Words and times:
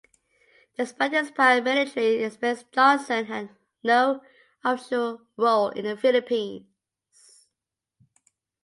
Despite 0.79 1.11
his 1.13 1.29
prior 1.29 1.61
military 1.61 2.23
experience, 2.23 2.65
Johnson 2.71 3.25
had 3.25 3.49
no 3.83 4.21
official 4.63 5.21
role 5.37 5.69
in 5.69 5.85
the 5.85 5.95
Philippines. 5.95 7.45